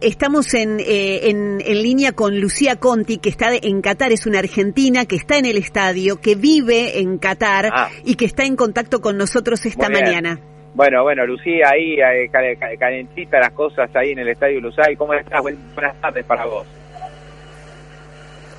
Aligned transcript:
Estamos 0.00 0.54
en, 0.54 0.78
eh, 0.78 1.28
en, 1.28 1.60
en, 1.60 1.82
línea 1.82 2.12
con 2.12 2.40
Lucía 2.40 2.76
Conti, 2.76 3.18
que 3.18 3.28
está 3.28 3.50
en 3.52 3.82
Qatar, 3.82 4.12
es 4.12 4.26
una 4.26 4.38
argentina 4.38 5.06
que 5.06 5.16
está 5.16 5.38
en 5.38 5.44
el 5.44 5.56
estadio, 5.56 6.20
que 6.20 6.36
vive 6.36 7.00
en 7.00 7.18
Qatar 7.18 7.68
ah. 7.72 7.90
y 8.04 8.14
que 8.14 8.24
está 8.24 8.44
en 8.44 8.54
contacto 8.54 9.00
con 9.00 9.16
nosotros 9.16 9.66
esta 9.66 9.88
mañana. 9.88 10.38
Bueno, 10.74 11.02
bueno, 11.02 11.26
Lucía, 11.26 11.70
ahí 11.72 11.94
eh, 11.94 12.30
calentita 12.78 13.40
las 13.40 13.50
cosas 13.50 13.90
ahí 13.96 14.12
en 14.12 14.20
el 14.20 14.28
estadio 14.28 14.60
Lusay. 14.60 14.94
¿Cómo 14.94 15.14
estás? 15.14 15.42
Buenas 15.42 16.00
tardes 16.00 16.24
para 16.24 16.44
vos. 16.44 16.66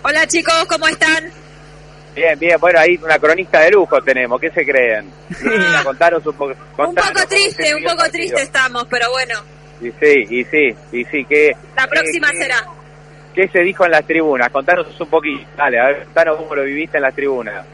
Hola 0.04 0.28
chicos, 0.28 0.66
¿cómo 0.68 0.88
están? 0.88 1.32
Bien, 2.16 2.38
bien, 2.38 2.60
bueno, 2.60 2.80
ahí 2.80 3.00
una 3.02 3.18
cronista 3.18 3.62
de 3.62 3.72
lujo 3.72 4.02
tenemos, 4.02 4.42
¿qué 4.42 4.52
se 4.52 4.66
creen? 4.66 5.10
Ah, 5.62 5.84
contaros 5.86 6.26
un 6.26 6.34
poco. 6.34 6.54
Un 6.80 6.96
poco 6.96 7.28
triste, 7.30 7.74
un 7.76 7.84
poco 7.84 8.10
triste 8.12 8.42
estamos, 8.42 8.86
pero 8.90 9.10
bueno. 9.12 9.59
Y 9.82 9.92
sí, 9.92 10.26
y 10.30 10.44
sí, 10.46 10.76
y 10.92 11.06
sí, 11.06 11.26
que... 11.26 11.56
La 11.76 11.88
próxima 11.88 12.30
será. 12.30 12.66
¿Qué 13.34 13.48
se 13.48 13.60
dijo 13.60 13.86
en 13.86 13.92
las 13.92 14.06
tribunas? 14.06 14.50
Contanos 14.50 15.00
un 15.00 15.10
poquito, 15.10 15.46
dale, 15.56 15.80
a 15.80 15.88
ver, 15.88 16.04
contanos 16.06 16.38
cómo 16.38 16.56
lo 16.56 16.64
viviste 16.64 16.98
en 16.98 17.04
las 17.04 17.16
tribunas. 17.16 17.66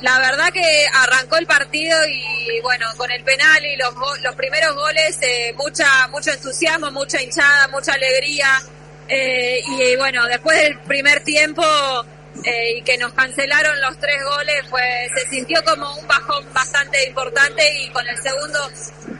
La 0.00 0.18
verdad 0.18 0.52
que 0.52 0.86
arrancó 0.94 1.36
el 1.36 1.46
partido 1.46 1.96
y 2.08 2.60
bueno, 2.62 2.86
con 2.96 3.10
el 3.10 3.22
penal 3.22 3.64
y 3.64 3.76
los, 3.76 3.94
los 4.22 4.34
primeros 4.34 4.74
goles, 4.74 5.18
eh, 5.22 5.54
mucha, 5.56 6.08
mucho 6.08 6.32
entusiasmo, 6.32 6.90
mucha 6.90 7.22
hinchada, 7.22 7.68
mucha 7.68 7.92
alegría. 7.92 8.48
Eh, 9.08 9.60
y 9.64 9.96
bueno, 9.96 10.26
después 10.26 10.60
del 10.60 10.78
primer 10.80 11.20
tiempo 11.20 11.62
eh, 12.44 12.78
y 12.78 12.82
que 12.82 12.96
nos 12.98 13.12
cancelaron 13.12 13.80
los 13.80 13.98
tres 13.98 14.22
goles, 14.24 14.64
pues 14.70 14.84
se 15.16 15.28
sintió 15.28 15.62
como 15.64 15.96
un 15.96 16.06
bajón 16.06 16.52
bastante 16.52 17.06
importante 17.06 17.62
y 17.80 17.88
con 17.90 18.06
el 18.06 18.16
segundo, 18.20 18.70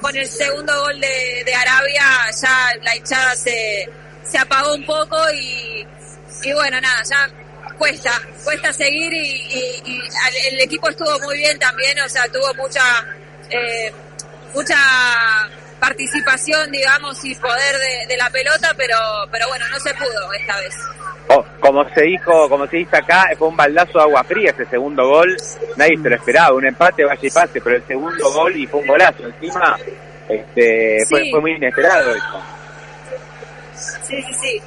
con 0.01 0.17
el 0.17 0.27
segundo 0.27 0.73
gol 0.83 1.01
de, 1.01 1.43
de 1.45 1.55
Arabia 1.55 2.05
ya 2.41 2.71
la 2.83 2.97
hinchada 2.97 3.37
se, 3.37 3.89
se 4.25 4.39
apagó 4.39 4.75
un 4.75 4.85
poco 4.85 5.17
y, 5.35 5.87
y 6.43 6.53
bueno, 6.53 6.81
nada, 6.81 7.03
ya 7.09 7.29
cuesta, 7.79 8.21
cuesta 8.45 8.73
seguir 8.73 9.13
y, 9.13 10.01
el 10.51 10.61
equipo 10.61 10.89
estuvo 10.89 11.19
muy 11.21 11.39
bien 11.39 11.59
también, 11.59 11.99
o 12.01 12.09
sea, 12.09 12.27
tuvo 12.29 12.55
mucha, 12.55 12.83
eh, 13.51 13.93
mucha 14.55 14.77
participación, 15.81 16.71
digamos, 16.71 17.25
y 17.25 17.35
poder 17.35 17.77
de, 18.09 18.17
la 18.17 18.31
pelota, 18.31 18.73
pero, 18.77 18.97
pero 19.31 19.49
bueno, 19.49 19.69
no 19.69 19.81
se 19.81 19.93
pudo 19.95 20.33
esta 20.33 20.61
vez. 20.61 20.75
Como 21.61 21.89
se 21.91 22.03
dijo, 22.03 22.49
como 22.49 22.67
se 22.67 22.79
dice 22.79 22.97
acá, 22.97 23.29
fue 23.39 23.49
un 23.49 23.57
baldazo 23.57 23.99
de 23.99 24.05
agua 24.05 24.25
fría 24.25 24.51
ese 24.51 24.65
segundo 24.67 25.07
gol, 25.07 25.37
nadie 25.77 25.97
se 26.03 26.09
lo 26.09 26.17
esperaba, 26.17 26.55
un 26.55 26.67
empate 26.67 27.05
vaya 27.05 27.21
y 27.23 27.31
pase, 27.31 27.61
pero 27.61 27.77
el 27.77 27.87
segundo 27.87 28.33
gol 28.33 28.57
y 28.57 28.67
fue 28.67 28.81
un 28.81 28.87
golazo 28.87 29.27
encima, 29.27 29.77
este, 30.29 30.99
fue, 31.09 31.31
fue 31.31 31.41
muy 31.41 31.53
inesperado 31.53 32.15
eso. 32.15 32.43
Sí, 34.03 34.23
sí, 34.23 34.35
sí. 34.41 34.63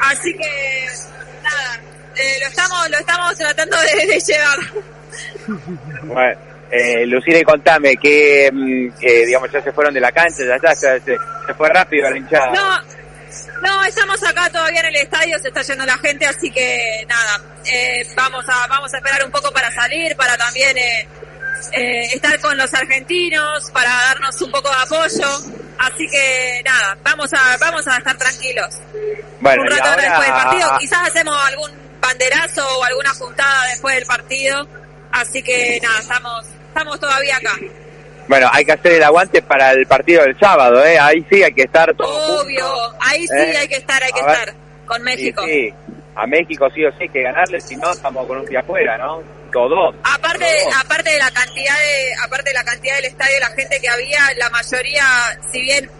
Así 0.00 0.32
que, 0.32 0.86
nada, 1.42 1.80
eh, 2.16 2.36
lo 2.40 2.46
estamos 2.46 2.90
lo 2.90 2.98
estamos 2.98 3.36
tratando 3.36 3.76
de, 3.76 4.20
llevar. 4.20 4.58
Bueno, 6.02 6.40
eh, 6.70 7.06
Lucina, 7.06 7.38
y 7.38 7.42
contame, 7.42 7.96
que, 7.96 8.50
mm, 8.52 8.98
digamos 9.00 9.50
ya 9.50 9.62
se 9.62 9.72
fueron 9.72 9.94
de 9.94 10.00
la 10.00 10.12
cancha, 10.12 10.44
ya 10.46 10.56
está, 10.56 10.74
se, 10.74 11.00
se 11.00 11.54
fue 11.54 11.68
rápido 11.70 12.10
la 12.10 12.16
hinchada. 12.16 12.52
No, 12.52 12.98
no, 13.62 13.84
estamos 13.84 14.22
acá 14.22 14.50
todavía 14.50 14.80
en 14.80 14.86
el 14.86 14.96
estadio, 14.96 15.38
se 15.40 15.48
está 15.48 15.62
yendo 15.62 15.86
la 15.86 15.98
gente, 15.98 16.26
así 16.26 16.50
que 16.50 17.04
nada, 17.08 17.40
eh, 17.64 18.06
vamos 18.14 18.44
a 18.48 18.66
vamos 18.66 18.92
a 18.92 18.98
esperar 18.98 19.24
un 19.24 19.30
poco 19.30 19.50
para 19.52 19.70
salir, 19.72 20.16
para 20.16 20.36
también 20.36 20.76
eh, 20.78 21.08
eh, 21.72 22.08
estar 22.14 22.38
con 22.40 22.56
los 22.56 22.72
argentinos, 22.74 23.70
para 23.72 23.90
darnos 23.90 24.40
un 24.42 24.50
poco 24.50 24.68
de 24.68 24.76
apoyo, 24.76 25.28
así 25.78 26.06
que 26.08 26.62
nada, 26.64 26.96
vamos 27.02 27.32
a 27.32 27.56
vamos 27.58 27.86
a 27.86 27.96
estar 27.96 28.16
tranquilos. 28.16 28.74
Bueno, 29.40 29.62
un 29.62 29.68
rato 29.68 30.00
después 30.00 30.26
del 30.26 30.34
partido, 30.34 30.78
quizás 30.78 31.08
hacemos 31.08 31.36
algún 31.46 31.70
banderazo 32.00 32.78
o 32.78 32.84
alguna 32.84 33.10
juntada 33.10 33.66
después 33.70 33.94
del 33.94 34.06
partido. 34.06 34.68
Así 35.10 35.42
que 35.42 35.80
nada, 35.82 36.00
estamos, 36.00 36.46
estamos 36.68 37.00
todavía 37.00 37.36
acá. 37.36 37.54
Bueno, 38.28 38.48
hay 38.52 38.64
que 38.64 38.72
hacer 38.72 38.92
el 38.92 39.02
aguante 39.02 39.40
para 39.40 39.72
el 39.72 39.86
partido 39.86 40.22
del 40.22 40.38
sábado, 40.38 40.84
¿eh? 40.84 40.98
Ahí 40.98 41.24
sí 41.30 41.42
hay 41.42 41.52
que 41.52 41.62
estar 41.62 41.94
todo 41.94 42.42
Obvio, 42.42 42.66
ahí 43.00 43.26
sí 43.26 43.34
¿eh? 43.36 43.56
hay 43.56 43.68
que 43.68 43.76
estar, 43.76 44.02
hay 44.02 44.12
que 44.12 44.20
estar 44.20 44.54
con 44.86 45.02
México. 45.02 45.42
Sí, 45.46 45.72
a 46.14 46.26
México 46.26 46.68
sí 46.74 46.84
o 46.84 46.90
sí 46.92 46.98
hay 47.02 47.08
que 47.08 47.22
ganarle, 47.22 47.60
si 47.60 47.76
no 47.76 47.90
estamos 47.90 48.26
con 48.26 48.38
un 48.38 48.44
pie 48.44 48.58
afuera, 48.58 48.98
¿no? 48.98 49.22
Todo. 49.50 49.94
Aparte, 50.04 50.46
aparte 50.78 51.10
de 51.10 51.18
la 51.18 51.30
cantidad 51.30 51.78
de, 51.78 52.14
aparte 52.22 52.50
de 52.50 52.54
la 52.54 52.64
cantidad 52.64 52.96
del 52.96 53.06
estadio, 53.06 53.40
la 53.40 53.48
gente 53.48 53.80
que 53.80 53.88
había, 53.88 54.20
la 54.36 54.50
mayoría, 54.50 55.04
si 55.50 55.62
bien 55.62 55.90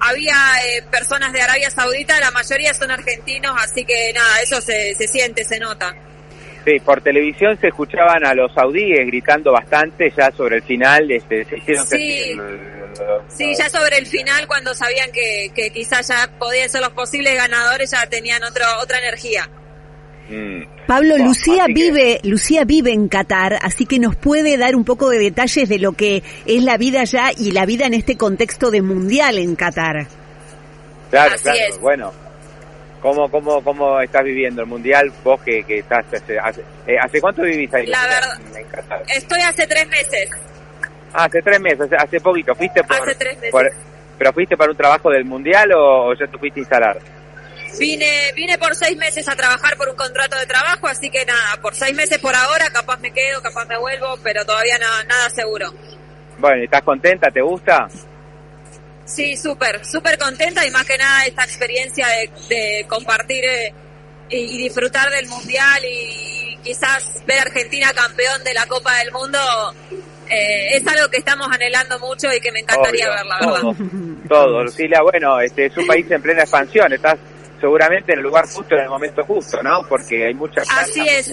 había 0.00 0.34
eh, 0.64 0.82
personas 0.90 1.30
de 1.34 1.42
Arabia 1.42 1.70
Saudita, 1.70 2.18
la 2.20 2.30
mayoría 2.30 2.72
son 2.72 2.90
argentinos, 2.90 3.54
así 3.62 3.84
que 3.84 4.12
nada, 4.14 4.40
eso 4.40 4.62
se, 4.62 4.94
se 4.94 5.06
siente, 5.08 5.44
se 5.44 5.58
nota. 5.58 5.94
Sí, 6.66 6.80
por 6.80 7.00
televisión 7.00 7.56
se 7.60 7.68
escuchaban 7.68 8.26
a 8.26 8.34
los 8.34 8.52
saudíes 8.52 9.06
gritando 9.06 9.52
bastante 9.52 10.12
ya 10.16 10.32
sobre 10.32 10.56
el 10.56 10.62
final, 10.64 11.08
este, 11.12 11.44
se 11.44 11.58
hicieron 11.58 11.86
sí, 11.86 12.36
sí, 13.28 13.54
ya 13.56 13.68
sobre 13.70 13.98
el 13.98 14.06
final 14.06 14.48
cuando 14.48 14.74
sabían 14.74 15.12
que, 15.12 15.52
que 15.54 15.70
quizás 15.70 16.08
ya 16.08 16.28
podían 16.40 16.68
ser 16.68 16.80
los 16.80 16.90
posibles 16.90 17.36
ganadores, 17.36 17.92
ya 17.92 18.04
tenían 18.08 18.42
otro, 18.42 18.64
otra 18.82 18.98
energía. 18.98 19.48
Mm. 20.28 20.86
Pablo, 20.88 21.18
Lucía 21.18 21.66
vive, 21.68 22.18
Lucía 22.24 22.64
vive 22.64 22.90
en 22.90 23.06
Qatar, 23.06 23.60
así 23.62 23.86
que 23.86 24.00
nos 24.00 24.16
puede 24.16 24.56
dar 24.56 24.74
un 24.74 24.84
poco 24.84 25.08
de 25.08 25.20
detalles 25.20 25.68
de 25.68 25.78
lo 25.78 25.92
que 25.92 26.24
es 26.46 26.62
la 26.64 26.78
vida 26.78 27.02
allá 27.02 27.30
y 27.36 27.52
la 27.52 27.64
vida 27.64 27.86
en 27.86 27.94
este 27.94 28.16
contexto 28.16 28.72
de 28.72 28.82
mundial 28.82 29.38
en 29.38 29.54
Qatar. 29.54 30.08
Claro, 31.10 31.36
claro. 31.40 31.58
Bueno, 31.80 32.12
¿cómo, 33.00 33.30
cómo, 33.30 33.62
¿cómo 33.62 34.00
estás 34.00 34.24
viviendo 34.24 34.62
el 34.62 34.68
mundial? 34.68 35.12
Vos 35.22 35.40
que, 35.42 35.62
que 35.64 35.78
estás, 35.78 36.04
hace, 36.42 36.62
eh, 36.86 36.96
¿hace 37.00 37.20
cuánto 37.20 37.42
vivís 37.42 37.72
ahí 37.74 37.86
la 37.86 38.02
verdad? 38.02 39.02
Estoy 39.14 39.40
hace 39.40 39.66
tres 39.66 39.86
meses. 39.88 40.30
Ah, 41.12 41.24
hace 41.24 41.40
tres 41.42 41.60
meses, 41.60 41.88
hace, 41.98 42.20
poquito. 42.20 42.54
¿Fuiste 42.54 42.82
por, 42.84 42.96
hace 43.00 43.14
tres 43.14 43.38
meses. 43.40 43.72
¿Pero 44.18 44.32
fuiste 44.32 44.56
para 44.56 44.70
un 44.70 44.76
trabajo 44.76 45.10
del 45.10 45.24
mundial 45.24 45.72
o, 45.72 46.08
o 46.08 46.14
ya 46.14 46.26
te 46.26 46.38
fuiste 46.38 46.60
a 46.60 46.62
instalar? 46.62 46.98
Vine, 47.78 48.32
vine 48.34 48.56
por 48.58 48.74
seis 48.74 48.96
meses 48.96 49.28
a 49.28 49.36
trabajar 49.36 49.76
por 49.76 49.88
un 49.88 49.96
contrato 49.96 50.38
de 50.38 50.46
trabajo, 50.46 50.86
así 50.86 51.10
que 51.10 51.24
nada, 51.26 51.60
por 51.60 51.74
seis 51.74 51.94
meses 51.94 52.18
por 52.18 52.34
ahora, 52.34 52.70
capaz 52.70 52.98
me 53.00 53.12
quedo, 53.12 53.42
capaz 53.42 53.66
me 53.66 53.78
vuelvo, 53.78 54.16
pero 54.22 54.44
todavía 54.44 54.78
nada, 54.78 55.04
nada 55.04 55.28
seguro. 55.30 55.72
Bueno, 56.38 56.62
¿estás 56.62 56.82
contenta? 56.82 57.30
¿Te 57.30 57.42
gusta? 57.42 57.86
Sí, 59.06 59.36
súper, 59.36 59.84
súper 59.86 60.18
contenta 60.18 60.66
y 60.66 60.70
más 60.70 60.84
que 60.84 60.98
nada 60.98 61.24
esta 61.24 61.44
experiencia 61.44 62.06
de, 62.48 62.84
compartir 62.88 63.44
eh, 63.44 63.72
y, 64.28 64.58
disfrutar 64.58 65.08
del 65.10 65.28
Mundial 65.28 65.82
y, 65.84 66.58
quizás 66.62 67.22
ver 67.26 67.38
a 67.38 67.42
Argentina 67.42 67.92
campeón 67.94 68.42
de 68.42 68.52
la 68.52 68.66
Copa 68.66 68.96
del 68.98 69.12
Mundo 69.12 69.38
eh, 70.28 70.76
es 70.76 70.86
algo 70.88 71.08
que 71.08 71.18
estamos 71.18 71.46
anhelando 71.48 72.00
mucho 72.00 72.32
y 72.32 72.40
que 72.40 72.50
me 72.50 72.58
encantaría 72.58 73.08
ver, 73.08 73.24
la 73.24 73.38
verdad. 73.38 73.62
Todo, 74.28 74.64
Lucila, 74.64 75.02
bueno, 75.02 75.38
este 75.40 75.66
es 75.66 75.76
un 75.76 75.86
país 75.86 76.10
en 76.10 76.20
plena 76.20 76.42
expansión, 76.42 76.92
estás 76.92 77.16
seguramente 77.60 78.12
en 78.12 78.18
el 78.18 78.24
lugar 78.24 78.46
justo 78.48 78.74
en 78.74 78.82
el 78.82 78.88
momento 78.88 79.24
justo, 79.24 79.62
¿no? 79.62 79.82
Porque 79.88 80.26
hay 80.26 80.34
mucha 80.34 80.62
así 80.62 81.06
es. 81.08 81.32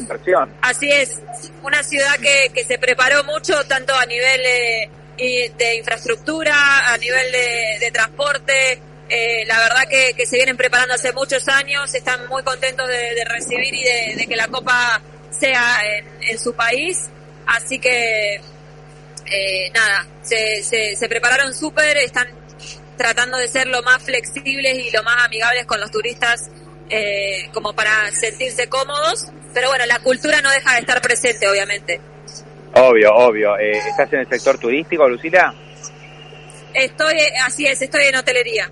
Así 0.62 0.90
es, 0.90 1.22
una 1.64 1.82
ciudad 1.82 2.16
que, 2.22 2.52
que 2.54 2.64
se 2.64 2.78
preparó 2.78 3.24
mucho 3.24 3.56
tanto 3.68 3.94
a 3.96 4.06
nivel 4.06 4.42
eh, 4.46 4.90
de 5.18 5.76
infraestructura, 5.78 6.94
a 6.94 6.98
nivel 6.98 7.32
de, 7.80 7.92
transporte. 7.92 8.82
Eh, 9.10 9.46
la 9.46 9.60
verdad 9.60 9.88
que, 9.90 10.14
que, 10.16 10.26
se 10.26 10.38
vienen 10.38 10.58
preparando 10.58 10.96
hace 10.96 11.12
muchos 11.14 11.48
años, 11.48 11.94
están 11.94 12.28
muy 12.28 12.42
contentos 12.44 12.88
de, 12.88 13.24
recibir 13.26 13.74
y 13.74 13.84
de, 13.84 14.26
que 14.28 14.36
la 14.36 14.48
Copa 14.48 15.02
sea 15.30 15.82
en, 16.22 16.40
su 16.40 16.54
país. 16.54 17.10
Así 17.46 17.80
que, 17.80 18.36
eh, 18.36 19.72
nada, 19.74 20.08
se, 20.22 20.64
se, 20.64 20.96
se 20.96 21.10
prepararon 21.10 21.54
súper, 21.54 21.98
están 21.98 22.28
tratando 22.98 23.38
de 23.38 23.48
ser 23.48 23.68
lo 23.68 23.82
más 23.84 24.02
flexibles 24.04 24.78
y 24.78 24.92
lo 24.92 25.04
más 25.04 25.26
amigables 25.26 25.66
con 25.66 25.80
los 25.80 25.92
turistas 25.92 26.50
eh, 26.90 27.50
como 27.54 27.74
para 27.74 28.12
sentirse 28.12 28.68
cómodos. 28.68 29.28
Pero 29.54 29.70
bueno, 29.70 29.86
la 29.86 30.00
cultura 30.00 30.42
no 30.42 30.50
deja 30.52 30.74
de 30.74 30.80
estar 30.80 31.02
presente, 31.02 31.48
obviamente. 31.48 32.02
Obvio, 32.74 33.14
obvio. 33.14 33.58
Eh, 33.58 33.72
¿Estás 33.72 34.12
en 34.14 34.20
el 34.20 34.28
sector 34.28 34.58
turístico, 34.58 35.08
Lucila? 35.08 35.54
Estoy, 36.74 37.16
así 37.46 37.68
es, 37.68 37.82
estoy 37.82 38.06
en 38.06 38.16
hotelería. 38.16 38.70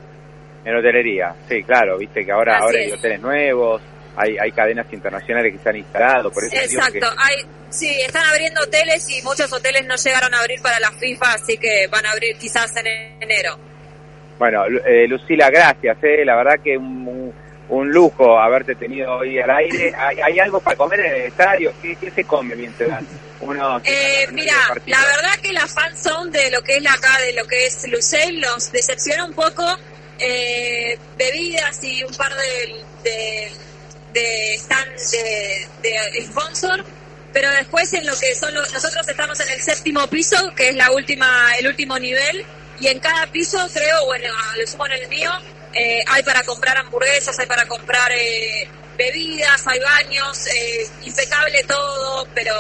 En 0.66 0.76
hotelería, 0.76 1.34
sí, 1.48 1.64
claro, 1.64 1.98
viste 1.98 2.24
que 2.24 2.32
ahora, 2.32 2.60
ahora 2.60 2.80
hay 2.80 2.92
hoteles 2.92 3.20
nuevos, 3.20 3.82
hay, 4.16 4.38
hay 4.38 4.52
cadenas 4.52 4.86
internacionales 4.92 5.54
que 5.54 5.60
se 5.60 5.70
han 5.70 5.78
instalado, 5.78 6.32
por 6.32 6.44
eso 6.44 6.56
Exacto, 6.56 7.08
hay, 7.18 7.38
sí, 7.70 7.90
están 8.02 8.28
abriendo 8.28 8.62
hoteles 8.62 9.08
y 9.10 9.24
muchos 9.24 9.52
hoteles 9.52 9.86
no 9.88 9.96
llegaron 9.96 10.34
a 10.34 10.40
abrir 10.40 10.62
para 10.62 10.80
la 10.80 10.92
FIFA, 10.92 11.34
así 11.34 11.58
que 11.58 11.88
van 11.88 12.06
a 12.06 12.12
abrir 12.12 12.38
quizás 12.38 12.76
en 12.78 12.88
enero. 13.22 13.58
Bueno, 14.38 14.66
eh, 14.86 15.08
Lucila, 15.08 15.50
gracias, 15.50 15.98
eh, 16.04 16.26
la 16.26 16.36
verdad 16.36 16.60
que 16.64 16.78
un, 16.78 17.08
un, 17.08 17.34
lujo 17.70 18.40
haberte 18.40 18.76
tenido 18.76 19.18
hoy 19.18 19.40
al 19.40 19.50
aire. 19.50 19.94
¿Hay, 19.96 20.40
algo 20.40 20.60
para 20.60 20.76
comer 20.76 21.00
en 21.02 21.16
el 21.16 21.22
estadio? 21.24 21.74
¿Qué, 21.82 22.12
se 22.14 22.24
come 22.24 22.56
mientras 22.56 23.04
uno... 23.40 23.82
Eh, 23.84 24.28
mira, 24.32 24.56
la 24.86 25.00
verdad 25.00 25.40
que 25.42 25.54
la 25.54 25.68
fan 25.68 25.96
zone 25.98 26.32
de 26.38 26.52
lo 26.52 26.62
que 26.62 26.78
es 26.78 26.84
la 26.84 26.94
acá, 26.94 27.20
de 27.20 27.34
lo 27.34 27.46
que 27.46 27.66
es 27.66 27.88
Lucel, 27.90 28.42
los 28.42 28.72
decepciona 28.72 29.26
un 29.26 29.34
poco 29.34 29.64
eh, 30.20 30.98
bebidas 31.18 31.84
y 31.84 32.04
un 32.04 32.14
par 32.14 32.32
de, 32.36 32.84
de, 33.04 33.52
de 34.14 34.58
stands 34.60 35.12
de, 35.12 35.68
de, 35.82 36.26
sponsor, 36.26 36.86
pero 37.34 37.50
después 37.52 37.92
en 37.94 38.06
lo 38.06 38.18
que 38.20 38.36
son 38.36 38.54
nosotros 38.54 39.08
estamos 39.08 39.40
en 39.40 39.50
el 39.50 39.62
séptimo 39.62 40.06
piso, 40.08 40.38
que 40.56 40.70
es 40.70 40.76
la 40.76 40.92
última, 40.92 41.56
el 41.58 41.68
último 41.68 41.98
nivel, 41.98 42.46
y 42.80 42.88
en 42.88 43.00
cada 43.00 43.26
piso 43.28 43.58
creo, 43.74 44.06
bueno, 44.06 44.32
lo 44.58 44.68
sumo 44.68 44.86
en 44.86 44.92
el 44.92 45.08
mío, 45.10 45.32
eh, 45.74 46.04
hay 46.08 46.24
para 46.24 46.44
comprar 46.44 46.78
hamburguesas, 46.78 47.38
hay 47.40 47.46
para 47.46 47.66
comprar 47.68 48.12
eh, 48.12 48.68
bebidas, 49.02 49.66
hay 49.68 49.80
baños, 49.80 50.48
eh, 50.48 50.88
impecable 51.04 51.64
todo, 51.64 52.28
pero 52.36 52.54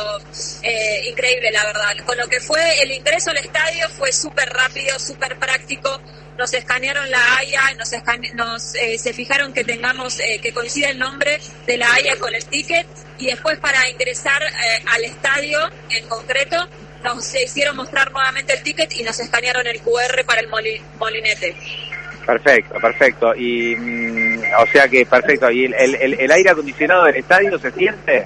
eh, 0.63 1.09
increíble 1.09 1.51
la 1.51 1.65
verdad. 1.65 1.95
Con 2.05 2.17
lo 2.17 2.27
que 2.27 2.39
fue 2.39 2.81
el 2.81 2.91
ingreso 2.91 3.31
al 3.31 3.37
estadio 3.37 3.87
fue 3.89 4.11
súper 4.11 4.49
rápido, 4.49 4.97
súper 4.99 5.37
práctico 5.37 6.01
nos 6.37 6.53
escanearon 6.53 7.11
la 7.11 7.37
Haya, 7.37 7.61
nos, 7.77 7.91
nos 8.33 8.75
eh, 8.75 8.97
se 8.97 9.13
fijaron 9.13 9.53
que 9.53 9.63
tengamos, 9.63 10.17
que 10.41 10.51
coincida 10.53 10.89
el 10.89 10.97
nombre 10.97 11.39
de 11.67 11.77
la 11.77 11.93
Haya 11.93 12.15
con 12.17 12.33
el 12.33 12.43
ticket 12.45 12.87
y 13.19 13.27
después 13.27 13.59
para 13.59 13.87
ingresar 13.89 14.41
al 14.87 15.03
estadio 15.03 15.59
en 15.89 16.07
concreto 16.07 16.67
nos 17.03 17.35
hicieron 17.35 17.75
mostrar 17.75 18.11
nuevamente 18.11 18.53
el 18.53 18.63
ticket 18.63 18.91
y 18.93 19.03
nos 19.03 19.19
escanearon 19.19 19.67
el 19.67 19.81
QR 19.81 20.23
para 20.25 20.41
el 20.41 20.47
molinete. 20.47 21.55
Perfecto, 22.25 22.75
perfecto. 22.79 23.35
Y, 23.35 23.75
mm, 23.75 24.41
o 24.59 24.67
sea 24.67 24.87
que 24.87 25.05
perfecto. 25.05 25.49
¿Y 25.51 25.65
el, 25.65 25.73
el, 25.73 26.13
el 26.13 26.31
aire 26.31 26.51
acondicionado 26.51 27.05
del 27.05 27.15
estadio 27.15 27.57
se 27.59 27.71
siente? 27.71 28.25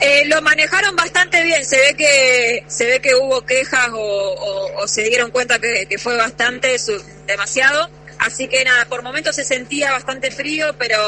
Eh, 0.00 0.26
lo 0.26 0.40
manejaron 0.42 0.94
bastante 0.94 1.42
bien, 1.42 1.64
se 1.64 1.76
ve 1.76 1.94
que 1.94 2.64
se 2.68 2.86
ve 2.86 3.00
que 3.00 3.16
hubo 3.16 3.44
quejas 3.44 3.88
o, 3.92 4.86
se 4.86 5.02
dieron 5.02 5.30
cuenta 5.32 5.58
que, 5.58 5.98
fue 5.98 6.16
bastante, 6.16 6.76
demasiado, 7.26 7.90
así 8.20 8.46
que 8.46 8.64
nada, 8.64 8.84
por 8.86 9.02
momentos 9.02 9.34
se 9.34 9.44
sentía 9.44 9.90
bastante 9.90 10.30
frío, 10.30 10.72
pero 10.78 10.98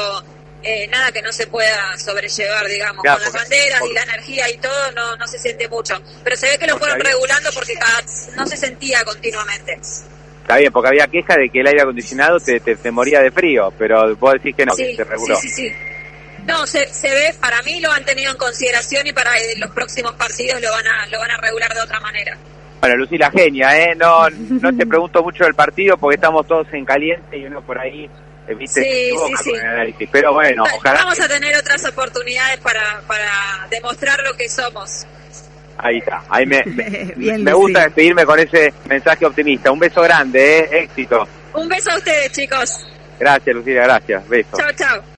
eh, 0.61 0.87
nada 0.87 1.11
que 1.13 1.21
no 1.21 1.31
se 1.31 1.47
pueda 1.47 1.97
sobrellevar, 1.97 2.67
digamos, 2.67 3.03
con 3.05 3.21
las 3.21 3.31
banderas 3.31 3.81
y 3.89 3.93
la 3.93 4.03
energía 4.03 4.49
y 4.49 4.57
todo, 4.57 4.91
no, 4.91 5.15
no 5.15 5.25
se 5.25 5.39
siente 5.39 5.69
mucho, 5.69 5.95
pero 6.23 6.35
se 6.35 6.49
ve 6.49 6.57
que 6.57 6.67
lo 6.67 6.77
fueron 6.77 6.99
regulando 6.99 7.49
porque 7.53 7.75
no 8.35 8.45
se 8.45 8.57
sentía 8.57 9.05
continuamente. 9.05 9.79
Está 10.41 10.57
bien, 10.57 10.71
porque 10.71 10.89
había 10.89 11.07
queja 11.07 11.35
de 11.35 11.49
que 11.49 11.61
el 11.61 11.67
aire 11.67 11.81
acondicionado 11.81 12.39
te, 12.39 12.59
te, 12.59 12.91
moría 12.91 13.21
de 13.21 13.31
frío, 13.31 13.71
pero 13.77 14.15
vos 14.15 14.33
decís 14.33 14.55
que 14.55 14.65
no, 14.65 14.75
que 14.75 14.95
se 14.95 15.03
reguló. 15.03 15.35
Sí, 15.37 15.49
sí, 15.49 15.69
sí. 15.69 15.75
No, 16.47 16.65
se, 16.65 16.87
se 16.87 17.09
ve, 17.09 17.35
para 17.39 17.61
mí 17.61 17.79
lo 17.79 17.91
han 17.91 18.03
tenido 18.03 18.31
en 18.31 18.37
consideración 18.37 19.05
y 19.05 19.13
para 19.13 19.37
eh, 19.37 19.55
los 19.57 19.69
próximos 19.71 20.13
partidos 20.13 20.59
lo 20.61 20.71
van 20.71 20.87
a, 20.87 21.05
lo 21.07 21.19
van 21.19 21.31
a 21.31 21.37
regular 21.37 21.73
de 21.73 21.81
otra 21.81 21.99
manera. 21.99 22.37
Bueno, 22.79 22.95
Lucila, 22.97 23.29
genia, 23.29 23.77
¿eh? 23.77 23.95
No, 23.95 24.27
no 24.29 24.75
te 24.75 24.87
pregunto 24.87 25.21
mucho 25.21 25.43
del 25.43 25.53
partido 25.53 25.97
porque 25.97 26.15
estamos 26.15 26.47
todos 26.47 26.67
en 26.73 26.83
caliente 26.83 27.37
y 27.37 27.45
uno 27.45 27.61
por 27.61 27.77
ahí, 27.77 28.09
eh, 28.47 28.55
¿viste? 28.55 28.81
Sí, 28.81 29.11
sí, 29.43 29.51
sí. 29.97 30.07
Pero 30.11 30.33
bueno, 30.33 30.63
ojalá. 30.63 31.03
Vamos 31.03 31.19
a 31.19 31.27
tener 31.27 31.55
otras 31.55 31.85
oportunidades 31.85 32.59
para, 32.59 33.01
para 33.07 33.67
demostrar 33.69 34.19
lo 34.23 34.35
que 34.35 34.49
somos. 34.49 35.05
Ahí 35.77 35.97
está, 35.97 36.21
ahí 36.29 36.45
me, 36.45 36.63
me, 36.65 37.37
me 37.39 37.53
gusta 37.53 37.85
despedirme 37.85 38.25
con 38.25 38.39
ese 38.39 38.73
mensaje 38.87 39.25
optimista. 39.25 39.71
Un 39.71 39.79
beso 39.79 40.01
grande, 40.01 40.59
¿eh? 40.59 40.83
Éxito. 40.83 41.27
Un 41.53 41.67
beso 41.67 41.91
a 41.91 41.97
ustedes, 41.97 42.31
chicos. 42.31 42.79
Gracias, 43.19 43.55
Lucila, 43.55 43.83
gracias. 43.83 44.27
Beso. 44.27 44.57
Chao, 44.57 44.71
chao. 44.77 45.03